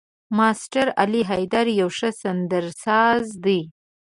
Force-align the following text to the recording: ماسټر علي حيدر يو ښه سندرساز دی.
ماسټر 0.37 0.87
علي 1.01 1.21
حيدر 1.29 1.67
يو 1.79 1.89
ښه 1.97 2.09
سندرساز 2.21 3.25
دی. 3.45 3.61